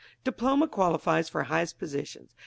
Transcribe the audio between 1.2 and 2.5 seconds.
for highest positions.